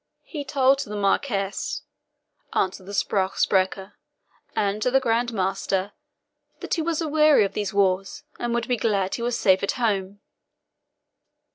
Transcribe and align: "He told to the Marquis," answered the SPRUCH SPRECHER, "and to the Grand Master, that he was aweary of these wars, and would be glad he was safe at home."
"He 0.23 0.43
told 0.43 0.79
to 0.79 0.89
the 0.89 0.95
Marquis," 0.95 1.51
answered 2.53 2.87
the 2.87 2.93
SPRUCH 2.95 3.37
SPRECHER, 3.37 3.93
"and 4.55 4.81
to 4.81 4.89
the 4.89 4.99
Grand 4.99 5.31
Master, 5.31 5.91
that 6.59 6.73
he 6.73 6.81
was 6.81 7.03
aweary 7.03 7.45
of 7.45 7.53
these 7.53 7.71
wars, 7.71 8.23
and 8.39 8.51
would 8.55 8.67
be 8.67 8.77
glad 8.77 9.13
he 9.13 9.21
was 9.21 9.37
safe 9.37 9.61
at 9.61 9.73
home." 9.73 10.19